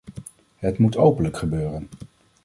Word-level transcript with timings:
Het 0.55 0.77
moet 0.77 0.97
openlijk 0.97 1.37
gebeuren. 1.37 1.89